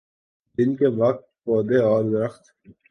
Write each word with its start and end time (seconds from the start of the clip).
دن 0.57 0.75
کے 0.75 0.87
وقت 0.97 1.23
پودے 1.43 1.77
اور 1.81 2.03
درخت 2.11 2.43